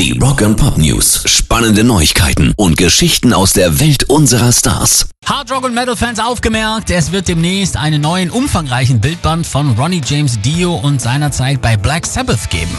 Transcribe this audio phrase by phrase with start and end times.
[0.00, 1.24] Die Rock and Pop News.
[1.26, 5.10] Spannende Neuigkeiten und Geschichten aus der Welt unserer Stars.
[5.26, 10.00] Hard Rock und Metal Fans aufgemerkt, es wird demnächst einen neuen umfangreichen Bildband von Ronnie
[10.02, 12.74] James Dio und seinerzeit bei Black Sabbath geben.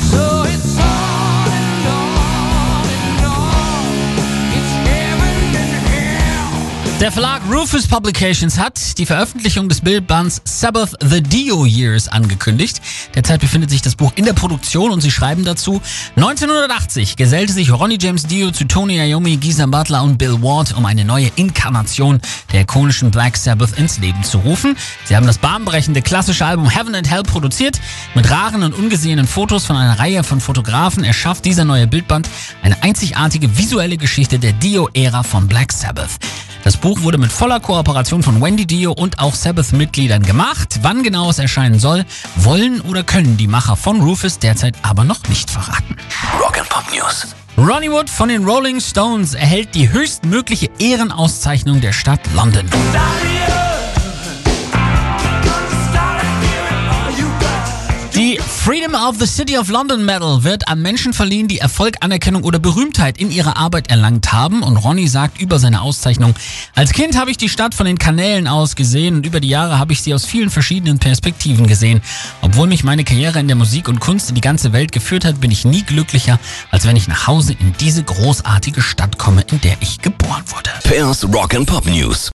[7.01, 12.79] Der Verlag Rufus Publications hat die Veröffentlichung des Bildbands Sabbath The Dio Years angekündigt.
[13.15, 15.81] Derzeit befindet sich das Buch in der Produktion und sie schreiben dazu,
[16.15, 20.85] 1980 gesellte sich Ronnie James Dio zu Tony Iommi, Giza Butler und Bill Ward, um
[20.85, 22.21] eine neue Inkarnation
[22.53, 24.77] der ikonischen Black Sabbath ins Leben zu rufen.
[25.05, 27.81] Sie haben das bahnbrechende klassische Album Heaven and Hell produziert.
[28.13, 32.29] Mit raren und ungesehenen Fotos von einer Reihe von Fotografen erschafft dieser neue Bildband
[32.61, 36.19] eine einzigartige visuelle Geschichte der Dio-Ära von Black Sabbath.
[36.63, 40.79] Das Buch wurde mit voller Kooperation von Wendy Dio und auch Sabbath-Mitgliedern gemacht.
[40.83, 45.27] Wann genau es erscheinen soll, wollen oder können die Macher von Rufus derzeit aber noch
[45.27, 45.97] nicht verraten.
[46.39, 47.27] Rock and Pop News.
[47.57, 52.69] Ronnie Wood von den Rolling Stones erhält die höchstmögliche Ehrenauszeichnung der Stadt London.
[58.15, 62.43] Die Freedom of the City of London Medal wird an Menschen verliehen, die Erfolg, Anerkennung
[62.43, 64.61] oder Berühmtheit in ihrer Arbeit erlangt haben.
[64.61, 66.35] Und Ronnie sagt über seine Auszeichnung,
[66.75, 69.79] als Kind habe ich die Stadt von den Kanälen aus gesehen und über die Jahre
[69.79, 72.01] habe ich sie aus vielen verschiedenen Perspektiven gesehen.
[72.43, 75.41] Obwohl mich meine Karriere in der Musik und Kunst in die ganze Welt geführt hat,
[75.41, 76.39] bin ich nie glücklicher,
[76.69, 80.69] als wenn ich nach Hause in diese großartige Stadt komme, in der ich geboren wurde.
[80.83, 82.29] Pairs Rock and Pop News.